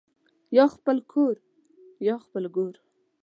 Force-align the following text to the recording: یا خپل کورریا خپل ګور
یا 0.57 0.65
خپل 0.75 0.97
کورریا 1.11 2.15
خپل 2.25 2.43
ګور 2.55 2.75